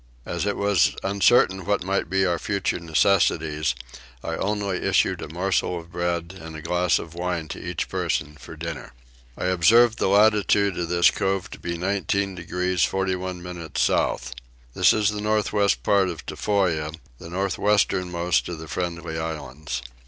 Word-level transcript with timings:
As 0.25 0.47
it 0.47 0.57
was 0.57 0.95
uncertain 1.03 1.63
what 1.63 1.83
might 1.83 2.09
be 2.09 2.25
our 2.25 2.39
future 2.39 2.79
necessities 2.79 3.75
I 4.23 4.35
only 4.35 4.77
issued 4.81 5.21
a 5.21 5.27
morsel 5.29 5.77
of 5.79 5.91
bread 5.91 6.39
and 6.41 6.55
a 6.55 6.61
glass 6.63 6.97
of 6.97 7.13
wine 7.13 7.47
to 7.49 7.63
each 7.63 7.87
person 7.87 8.35
for 8.39 8.55
dinner. 8.55 8.93
I 9.37 9.45
observed 9.45 9.99
the 9.99 10.07
latitude 10.07 10.75
of 10.79 10.89
this 10.89 11.11
cove 11.11 11.51
to 11.51 11.59
be 11.59 11.77
19 11.77 12.33
degrees 12.33 12.81
41 12.83 13.43
minutes 13.43 13.83
south. 13.83 14.33
This 14.73 14.91
is 14.91 15.11
the 15.11 15.21
north 15.21 15.53
west 15.53 15.83
part 15.83 16.09
of 16.09 16.25
Tofoa, 16.25 16.93
the 17.19 17.29
north 17.29 17.59
westernmost 17.59 18.49
of 18.49 18.57
the 18.57 18.67
Friendly 18.67 19.19
Islands. 19.19 19.83